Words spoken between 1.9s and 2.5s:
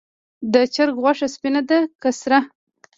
که سره؟